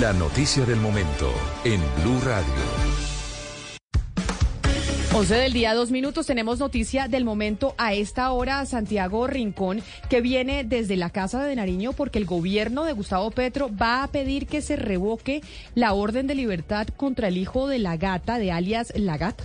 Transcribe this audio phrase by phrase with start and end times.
[0.00, 1.30] La noticia del momento
[1.62, 2.54] en Blue Radio.
[5.12, 6.26] 11 del día, dos minutos.
[6.26, 8.64] Tenemos noticia del momento a esta hora.
[8.64, 13.68] Santiago Rincón, que viene desde la Casa de Nariño porque el gobierno de Gustavo Petro
[13.76, 15.42] va a pedir que se revoque
[15.74, 19.44] la orden de libertad contra el hijo de la gata, de alias La Gata.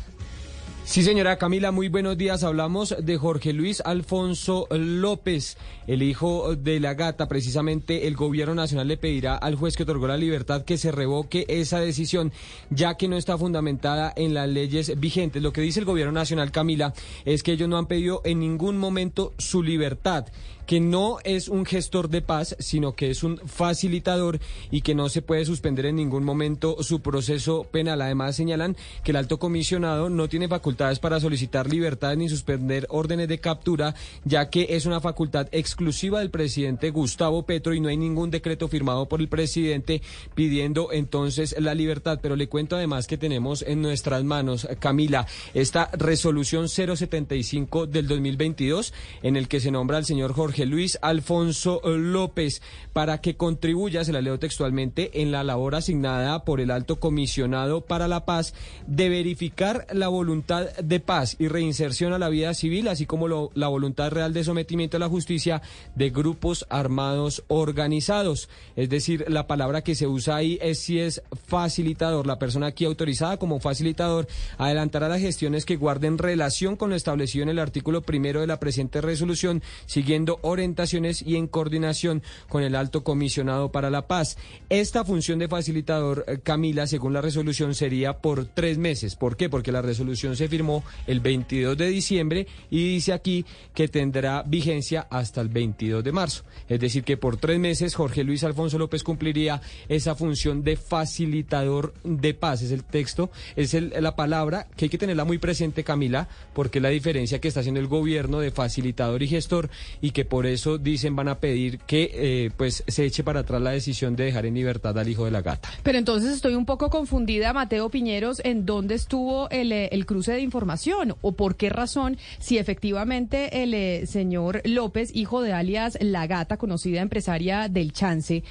[0.85, 2.43] Sí, señora Camila, muy buenos días.
[2.43, 5.57] Hablamos de Jorge Luis Alfonso López,
[5.87, 7.27] el hijo de la gata.
[7.27, 11.45] Precisamente el gobierno nacional le pedirá al juez que otorgó la libertad que se revoque
[11.49, 12.31] esa decisión,
[12.69, 15.41] ya que no está fundamentada en las leyes vigentes.
[15.41, 16.93] Lo que dice el gobierno nacional, Camila,
[17.25, 20.27] es que ellos no han pedido en ningún momento su libertad
[20.65, 24.39] que no es un gestor de paz, sino que es un facilitador
[24.71, 28.01] y que no se puede suspender en ningún momento su proceso penal.
[28.01, 33.27] Además, señalan que el alto comisionado no tiene facultades para solicitar libertad ni suspender órdenes
[33.27, 37.97] de captura, ya que es una facultad exclusiva del presidente Gustavo Petro y no hay
[37.97, 40.01] ningún decreto firmado por el presidente
[40.33, 42.19] pidiendo entonces la libertad.
[42.21, 48.93] Pero le cuento además que tenemos en nuestras manos, Camila, esta resolución 075 del 2022
[49.23, 52.61] en el que se nombra al señor Jorge Luis Alfonso López
[52.93, 57.81] para que contribuya, se la leo textualmente, en la labor asignada por el alto comisionado
[57.81, 58.53] para la paz
[58.87, 63.67] de verificar la voluntad de paz y reinserción a la vida civil, así como la
[63.67, 65.61] voluntad real de sometimiento a la justicia
[65.95, 68.47] de grupos armados organizados.
[68.75, 72.85] Es decir, la palabra que se usa ahí es si es facilitador, la persona aquí
[72.85, 78.01] autorizada como facilitador adelantará las gestiones que guarden relación con lo establecido en el artículo
[78.01, 83.89] primero de la presente resolución, siguiendo orientaciones y en coordinación con el alto comisionado para
[83.89, 84.37] la paz.
[84.69, 89.15] Esta función de facilitador, eh, Camila, según la resolución, sería por tres meses.
[89.15, 89.49] ¿Por qué?
[89.49, 95.07] Porque la resolución se firmó el 22 de diciembre y dice aquí que tendrá vigencia
[95.09, 96.43] hasta el 22 de marzo.
[96.69, 101.93] Es decir, que por tres meses Jorge Luis Alfonso López cumpliría esa función de facilitador
[102.03, 102.61] de paz.
[102.61, 106.83] Es el texto, es la palabra que hay que tenerla muy presente, Camila, porque es
[106.83, 109.69] la diferencia que está haciendo el gobierno de facilitador y gestor
[110.01, 113.61] y que por eso dicen van a pedir que eh, pues se eche para atrás
[113.61, 115.69] la decisión de dejar en libertad al hijo de la gata.
[115.83, 120.41] Pero entonces estoy un poco confundida, Mateo Piñeros, en dónde estuvo el, eh, cruce de
[120.41, 126.27] información o por qué razón, si efectivamente el eh, señor López, hijo de alias La
[126.27, 128.43] Gata, conocida empresaria del Chance,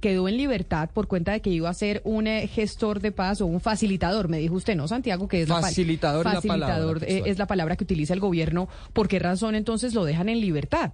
[0.00, 3.46] quedó en libertad por cuenta de que iba a ser un gestor de paz o
[3.46, 5.28] un facilitador, me dijo usted, ¿no, Santiago?
[5.28, 8.68] Que es facilitador, la, facilitador es la palabra que utiliza el gobierno.
[8.92, 10.92] ¿Por qué razón entonces lo dejan en libertad?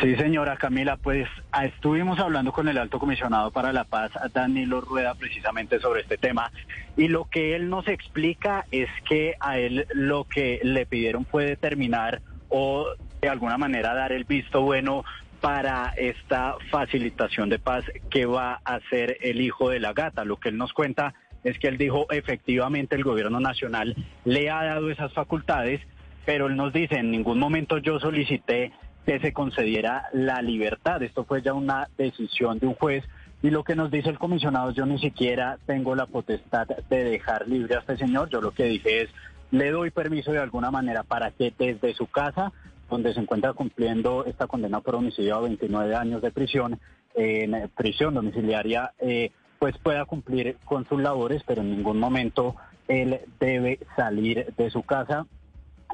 [0.00, 4.80] Sí, señora Camila, pues ah, estuvimos hablando con el alto comisionado para la paz, Danilo
[4.80, 6.50] Rueda, precisamente sobre este tema,
[6.96, 11.44] y lo que él nos explica es que a él lo que le pidieron fue
[11.44, 12.86] determinar o
[13.20, 15.04] de alguna manera dar el visto bueno
[15.40, 20.24] para esta facilitación de paz que va a hacer el hijo de la gata.
[20.24, 21.14] Lo que él nos cuenta
[21.44, 25.80] es que él dijo efectivamente el gobierno nacional le ha dado esas facultades,
[26.26, 28.72] pero él nos dice en ningún momento yo solicité
[29.06, 31.02] que se concediera la libertad.
[31.02, 33.04] Esto fue ya una decisión de un juez
[33.42, 37.48] y lo que nos dice el comisionado, yo ni siquiera tengo la potestad de dejar
[37.48, 38.28] libre a este señor.
[38.28, 39.10] Yo lo que dije es,
[39.50, 42.52] le doy permiso de alguna manera para que desde su casa,
[42.90, 46.78] donde se encuentra cumpliendo esta condena por homicidio a 29 años de prisión,
[47.14, 52.56] en prisión domiciliaria, eh, pues pueda cumplir con sus labores, pero en ningún momento
[52.88, 55.26] él debe salir de su casa.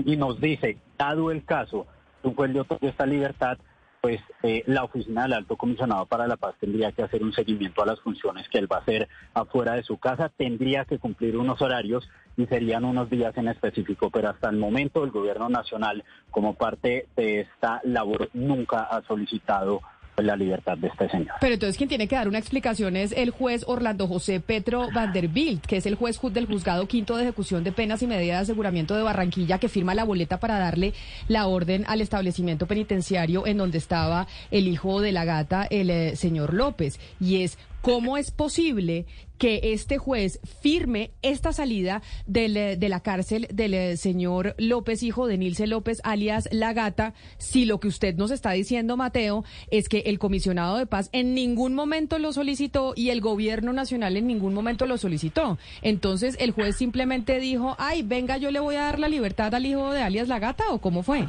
[0.04, 1.86] Y nos dice, dado el caso,
[2.22, 3.58] un juez le otorgue esta libertad,
[4.00, 7.82] pues eh, la oficina del alto comisionado para la paz tendría que hacer un seguimiento
[7.82, 11.36] a las funciones que él va a hacer afuera de su casa, tendría que cumplir
[11.36, 16.04] unos horarios y serían unos días en específico, pero hasta el momento el gobierno nacional,
[16.30, 19.80] como parte de esta labor, nunca ha solicitado
[20.22, 21.34] la libertad de este señor.
[21.40, 25.64] Pero entonces quien tiene que dar una explicación es el juez Orlando José Petro Vanderbilt,
[25.66, 28.96] que es el juez del juzgado quinto de ejecución de penas y medidas de aseguramiento
[28.96, 30.94] de Barranquilla, que firma la boleta para darle
[31.28, 36.16] la orden al establecimiento penitenciario en donde estaba el hijo de la gata, el eh,
[36.16, 36.98] señor López.
[37.20, 39.06] Y es ¿Cómo es posible
[39.38, 42.02] que este juez firme esta salida
[42.32, 47.14] eh, de la cárcel del eh, señor López, hijo de Nilce López, alias La Gata,
[47.38, 51.34] si lo que usted nos está diciendo, Mateo, es que el comisionado de paz en
[51.34, 55.58] ningún momento lo solicitó y el gobierno nacional en ningún momento lo solicitó?
[55.82, 59.66] Entonces, ¿el juez simplemente dijo, ay, venga, yo le voy a dar la libertad al
[59.66, 61.26] hijo de alias La Gata o cómo fue?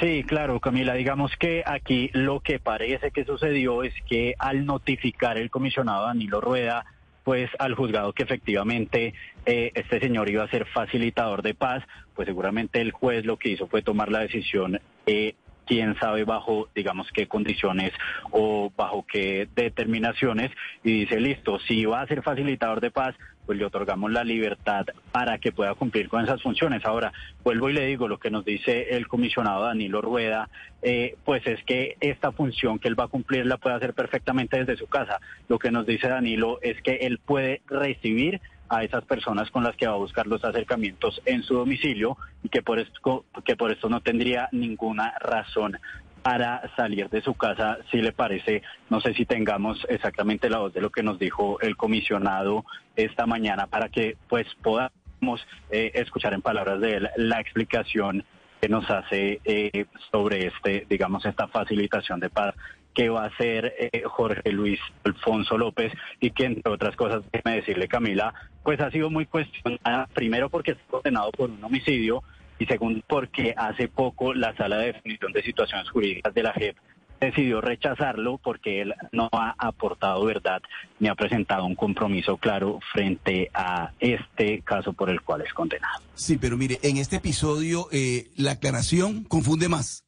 [0.00, 0.94] Sí, claro, Camila.
[0.94, 6.40] Digamos que aquí lo que parece que sucedió es que al notificar el comisionado Danilo
[6.40, 6.86] Rueda,
[7.24, 9.14] pues al juzgado que efectivamente
[9.46, 13.50] eh, este señor iba a ser facilitador de paz, pues seguramente el juez lo que
[13.50, 15.34] hizo fue tomar la decisión eh,
[15.66, 17.92] quién sabe bajo, digamos, qué condiciones
[18.30, 20.50] o bajo qué determinaciones,
[20.82, 23.14] y dice, listo, si va a ser facilitador de paz,
[23.46, 26.84] pues le otorgamos la libertad para que pueda cumplir con esas funciones.
[26.84, 27.12] Ahora,
[27.42, 30.48] vuelvo y le digo, lo que nos dice el comisionado Danilo Rueda,
[30.82, 34.58] eh, pues es que esta función que él va a cumplir la puede hacer perfectamente
[34.58, 35.20] desde su casa.
[35.48, 38.40] Lo que nos dice Danilo es que él puede recibir
[38.72, 42.48] a esas personas con las que va a buscar los acercamientos en su domicilio y
[42.48, 45.78] que por esto, que por esto no tendría ninguna razón
[46.22, 50.72] para salir de su casa, si le parece, no sé si tengamos exactamente la voz
[50.72, 52.64] de lo que nos dijo el comisionado
[52.96, 58.24] esta mañana para que pues podamos eh, escuchar en palabras de él la explicación
[58.58, 62.54] que nos hace eh, sobre este, digamos, esta facilitación de paz
[62.94, 67.56] que va a hacer eh, Jorge Luis Alfonso López y que, entre otras cosas, déjeme
[67.56, 72.22] decirle, Camila, pues ha sido muy cuestionada, primero porque está condenado por un homicidio
[72.58, 76.76] y segundo porque hace poco la Sala de Definición de Situaciones Jurídicas de la JEP
[77.20, 80.60] decidió rechazarlo porque él no ha aportado verdad
[80.98, 86.02] ni ha presentado un compromiso claro frente a este caso por el cual es condenado.
[86.14, 90.04] Sí, pero mire, en este episodio eh, la aclaración confunde más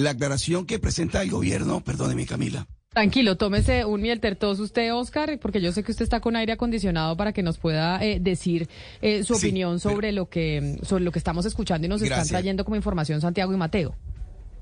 [0.00, 2.66] la aclaración que presenta el gobierno, perdóneme Camila.
[2.92, 6.52] Tranquilo, tómese un miel tertos usted, Oscar, porque yo sé que usted está con aire
[6.52, 8.68] acondicionado para que nos pueda eh, decir
[9.00, 12.64] eh, su opinión sobre lo que sobre lo que estamos escuchando y nos están trayendo
[12.64, 13.94] como información Santiago y Mateo.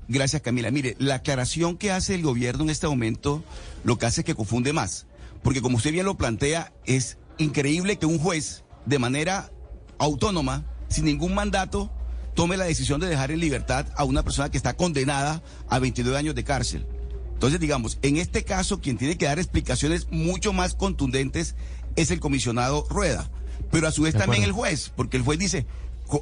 [0.07, 0.69] Gracias, Camila.
[0.69, 3.43] Mire, la aclaración que hace el gobierno en este momento
[3.83, 5.07] lo que hace es que confunde más,
[5.41, 9.51] porque como usted bien lo plantea, es increíble que un juez de manera
[9.97, 11.91] autónoma, sin ningún mandato,
[12.39, 16.15] tome la decisión de dejar en libertad a una persona que está condenada a 22
[16.15, 16.87] años de cárcel.
[17.33, 21.55] Entonces, digamos, en este caso, quien tiene que dar explicaciones mucho más contundentes
[21.97, 23.29] es el comisionado Rueda,
[23.71, 25.65] pero a su vez también el juez, porque el juez dice,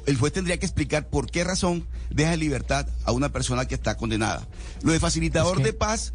[0.06, 3.76] el juez tendría que explicar por qué razón deja en libertad a una persona que
[3.76, 4.48] está condenada.
[4.82, 6.14] Lo de facilitador de paz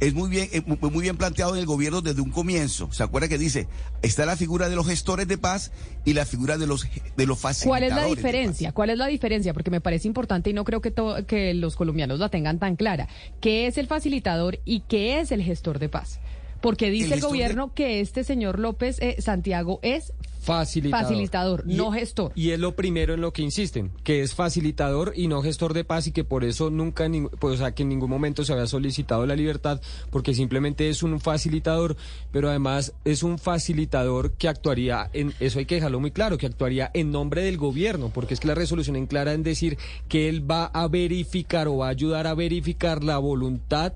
[0.00, 2.92] es muy bien, muy bien planteado en el gobierno desde un comienzo.
[2.92, 3.68] ¿Se acuerda que dice,
[4.02, 5.72] está la figura de los gestores de paz
[6.04, 6.86] y la figura de los,
[7.16, 7.90] de los facilitadores?
[7.90, 8.72] ¿Cuál es la diferencia?
[8.72, 9.52] ¿Cuál es la diferencia?
[9.52, 10.92] Porque me parece importante y no creo que,
[11.26, 13.08] que los colombianos la tengan tan clara.
[13.40, 16.20] ¿Qué es el facilitador y qué es el gestor de paz?
[16.60, 20.12] Porque dice el, gobierno que este señor López eh, Santiago es
[20.48, 21.04] Facilitador.
[21.04, 22.32] Facilitador, no gestor.
[22.34, 25.84] Y es lo primero en lo que insisten, que es facilitador y no gestor de
[25.84, 27.06] paz y que por eso nunca,
[27.38, 31.02] pues, o sea, que en ningún momento se había solicitado la libertad, porque simplemente es
[31.02, 31.98] un facilitador,
[32.32, 36.46] pero además es un facilitador que actuaría, en eso hay que dejarlo muy claro, que
[36.46, 39.76] actuaría en nombre del gobierno, porque es que la resolución en clara en decir
[40.08, 43.92] que él va a verificar o va a ayudar a verificar la voluntad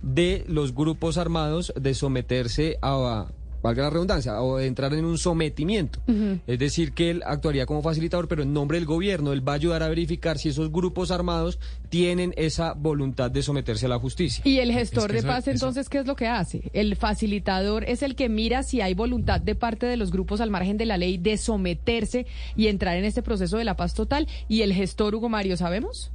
[0.00, 3.26] de los grupos armados de someterse a
[3.62, 6.00] valga la redundancia, o entrar en un sometimiento.
[6.46, 9.56] Es decir, que él actuaría como facilitador, pero en nombre del gobierno, él va a
[9.56, 11.58] ayudar a verificar si esos grupos armados
[11.88, 14.42] tienen esa voluntad de someterse a la justicia.
[14.44, 16.70] ¿Y el gestor de paz entonces qué es lo que hace?
[16.72, 20.50] El facilitador es el que mira si hay voluntad de parte de los grupos al
[20.50, 22.26] margen de la ley de someterse
[22.56, 24.28] y entrar en este proceso de la paz total.
[24.48, 26.12] ¿Y el gestor, Hugo Mario, sabemos?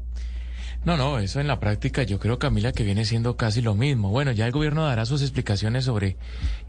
[0.85, 4.11] No, no, eso en la práctica yo creo, Camila, que viene siendo casi lo mismo.
[4.11, 6.15] Bueno, ya el gobierno dará sus explicaciones sobre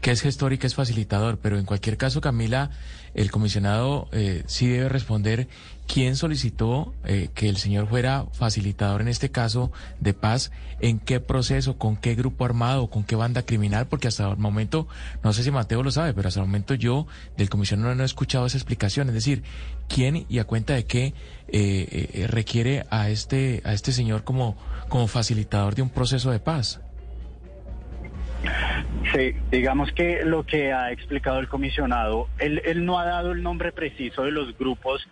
[0.01, 2.71] qué es gestor y qué es facilitador, pero en cualquier caso, Camila,
[3.13, 5.47] el comisionado eh, sí debe responder
[5.87, 11.19] quién solicitó eh, que el señor fuera facilitador en este caso de paz, en qué
[11.19, 14.87] proceso, con qué grupo armado, con qué banda criminal, porque hasta el momento,
[15.23, 17.07] no sé si Mateo lo sabe, pero hasta el momento yo
[17.37, 19.43] del comisionado no he escuchado esa explicación, es decir,
[19.87, 21.13] quién y a cuenta de qué
[21.47, 24.57] eh, requiere a este, a este señor como,
[24.89, 26.81] como facilitador de un proceso de paz.
[29.13, 33.41] Sí, digamos que lo que ha explicado el comisionado, él, él no ha dado el
[33.41, 35.07] nombre preciso de los grupos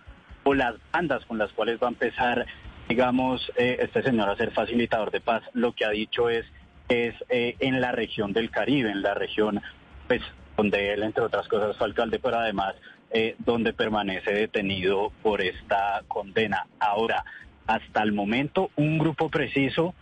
[0.45, 2.45] o las bandas con las cuales va a empezar,
[2.87, 5.41] digamos, eh, este señor a ser facilitador de paz.
[5.53, 6.45] Lo que ha dicho es,
[6.87, 9.59] es eh, en la región del Caribe, en la región,
[10.07, 10.21] pues,
[10.55, 12.75] donde él, entre otras cosas, fue alcalde, pero además
[13.09, 16.67] eh, donde permanece detenido por esta condena.
[16.79, 17.25] Ahora,
[17.65, 19.95] hasta el momento, un grupo preciso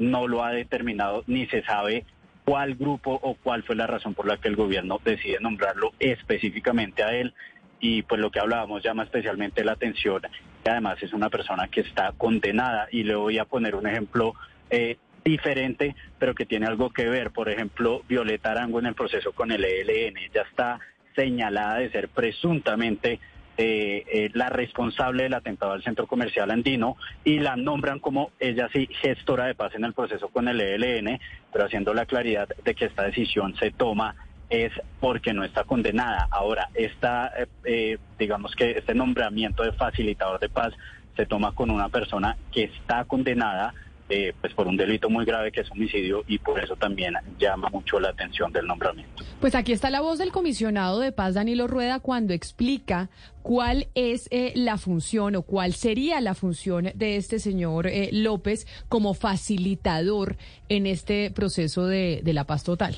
[0.00, 2.04] no lo ha determinado ni se sabe
[2.44, 7.04] cuál grupo o cuál fue la razón por la que el gobierno decide nombrarlo específicamente
[7.04, 7.32] a él.
[7.80, 10.22] Y pues lo que hablábamos llama especialmente la atención.
[10.64, 12.88] Y además es una persona que está condenada.
[12.90, 14.34] Y le voy a poner un ejemplo
[14.70, 17.30] eh, diferente, pero que tiene algo que ver.
[17.30, 20.16] Por ejemplo, Violeta Arango en el proceso con el ELN.
[20.34, 20.80] Ya está
[21.14, 23.20] señalada de ser presuntamente
[23.60, 28.68] eh, eh, la responsable del atentado al centro comercial andino y la nombran como ella
[28.72, 31.18] sí gestora de paz en el proceso con el ELN,
[31.52, 34.14] pero haciendo la claridad de que esta decisión se toma
[34.50, 36.28] es porque no está condenada.
[36.30, 37.32] Ahora, esta,
[37.64, 40.72] eh, digamos que este nombramiento de facilitador de paz
[41.16, 43.74] se toma con una persona que está condenada
[44.10, 47.68] eh, pues por un delito muy grave que es homicidio y por eso también llama
[47.68, 49.22] mucho la atención del nombramiento.
[49.38, 53.10] Pues aquí está la voz del comisionado de paz Danilo Rueda cuando explica
[53.42, 58.66] cuál es eh, la función o cuál sería la función de este señor eh, López
[58.88, 60.38] como facilitador
[60.70, 62.96] en este proceso de la paz total.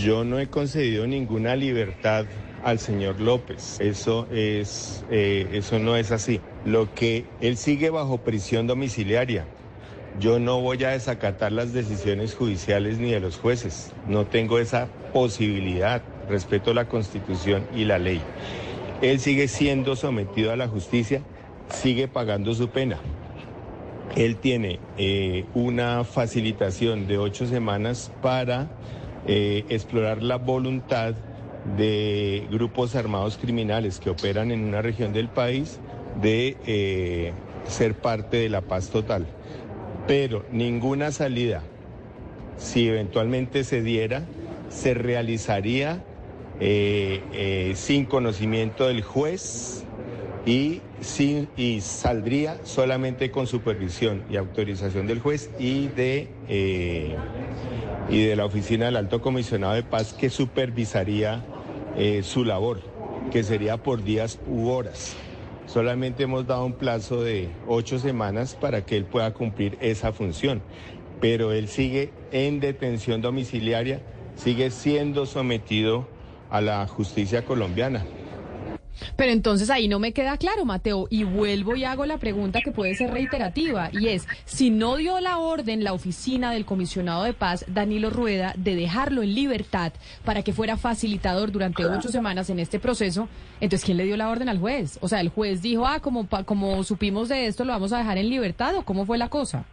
[0.00, 2.26] Yo no he concedido ninguna libertad
[2.64, 3.78] al señor López.
[3.80, 6.40] Eso es, eh, eso no es así.
[6.64, 9.46] Lo que él sigue bajo prisión domiciliaria.
[10.18, 13.92] Yo no voy a desacatar las decisiones judiciales ni de los jueces.
[14.06, 16.02] No tengo esa posibilidad.
[16.28, 18.20] Respeto la Constitución y la ley.
[19.00, 21.22] Él sigue siendo sometido a la justicia,
[21.68, 22.98] sigue pagando su pena.
[24.14, 28.68] Él tiene eh, una facilitación de ocho semanas para
[29.26, 31.14] eh, explorar la voluntad
[31.76, 35.78] de grupos armados criminales que operan en una región del país
[36.20, 37.32] de eh,
[37.68, 39.26] ser parte de la paz total.
[40.06, 41.62] Pero ninguna salida,
[42.56, 44.24] si eventualmente se diera,
[44.68, 46.02] se realizaría
[46.58, 49.84] eh, sin conocimiento del juez
[50.44, 50.80] y,
[51.80, 56.28] saldría solamente con supervisión y autorización del juez y de,
[58.08, 61.44] y de la oficina del alto comisionado de paz que supervisaría
[61.96, 62.80] eh, su labor,
[63.30, 65.14] que sería por días u horas.
[65.66, 70.60] Solamente hemos dado un plazo de ocho semanas para que él pueda cumplir esa función,
[71.20, 74.02] pero él sigue en detención domiciliaria,
[74.34, 76.08] sigue siendo sometido
[76.50, 78.04] a la justicia colombiana.
[79.16, 82.72] Pero entonces ahí no me queda claro, Mateo, y vuelvo y hago la pregunta que
[82.72, 87.32] puede ser reiterativa, y es, si no dio la orden la oficina del comisionado de
[87.32, 89.92] paz, Danilo Rueda, de dejarlo en libertad
[90.24, 93.28] para que fuera facilitador durante ocho semanas en este proceso,
[93.60, 94.98] entonces ¿quién le dio la orden al juez?
[95.02, 98.18] O sea, el juez dijo, ah, como, como supimos de esto, lo vamos a dejar
[98.18, 99.64] en libertad, ¿o cómo fue la cosa?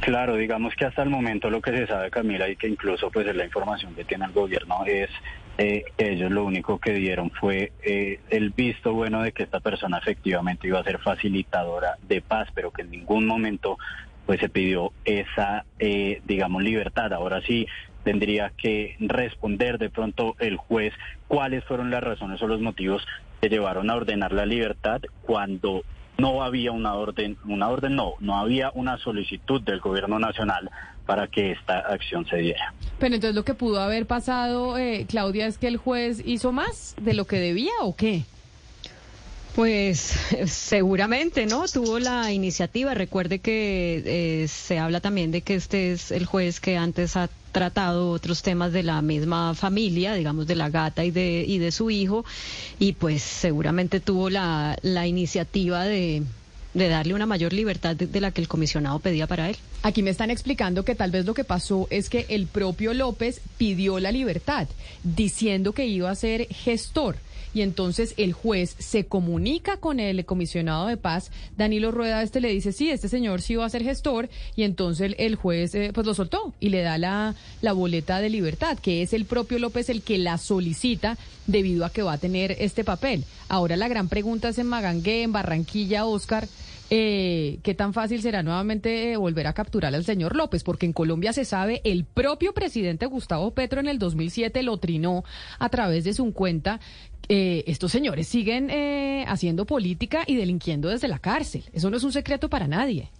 [0.00, 3.26] Claro, digamos que hasta el momento lo que se sabe, Camila, y que incluso pues
[3.26, 5.10] es la información que tiene el gobierno, es
[5.58, 9.98] eh, ellos lo único que dieron fue eh, el visto bueno de que esta persona
[9.98, 13.78] efectivamente iba a ser facilitadora de paz, pero que en ningún momento
[14.26, 17.12] pues se pidió esa, eh, digamos, libertad.
[17.12, 17.66] Ahora sí
[18.04, 20.92] tendría que responder de pronto el juez
[21.28, 23.06] cuáles fueron las razones o los motivos
[23.40, 25.84] que llevaron a ordenar la libertad cuando
[26.18, 30.70] no había una orden, una orden no, no había una solicitud del gobierno nacional
[31.04, 32.74] para que esta acción se diera.
[32.98, 36.96] Pero entonces lo que pudo haber pasado, eh, Claudia, es que el juez hizo más
[37.00, 38.24] de lo que debía o qué?
[39.54, 39.98] Pues
[40.46, 41.64] seguramente, ¿no?
[41.66, 42.92] Tuvo la iniciativa.
[42.92, 44.02] Recuerde que
[44.42, 48.42] eh, se habla también de que este es el juez que antes ha tratado otros
[48.42, 52.22] temas de la misma familia, digamos de la gata y de, y de su hijo,
[52.78, 56.22] y pues seguramente tuvo la, la iniciativa de,
[56.76, 59.56] de darle una mayor libertad de, la que el comisionado pedía para él.
[59.82, 63.40] Aquí me están explicando que tal vez lo que pasó es que el propio López
[63.56, 64.68] pidió la libertad,
[65.02, 67.16] diciendo que iba a ser gestor
[67.54, 72.50] y entonces el juez se comunica con el comisionado de paz, Danilo Rueda, este le
[72.50, 76.06] dice, sí, este señor sí va a ser gestor, y entonces el, juez eh, pues
[76.06, 79.88] lo soltó y le da la, la boleta de libertad, que es el propio López
[79.88, 81.16] el que la solicita
[81.46, 83.24] debido a que va a tener este papel.
[83.48, 86.46] Ahora la gran pregunta es en Magangué, en Barranquilla, Oscar,
[86.90, 90.62] eh, ¿qué tan fácil será nuevamente eh, volver a capturar al señor López?
[90.62, 95.24] Porque en Colombia se sabe, el propio presidente Gustavo Petro en el 2007 lo trinó
[95.58, 96.80] a través de su cuenta.
[97.28, 101.64] Eh, estos señores siguen eh, haciendo política y delinquiendo desde la cárcel.
[101.72, 103.10] Eso no es un secreto para nadie.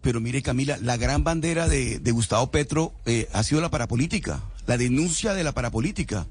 [0.00, 4.42] Pero mire, Camila, la gran bandera de, de Gustavo Petro eh, ha sido la parapolítica,
[4.66, 6.26] la denuncia de la parapolítica.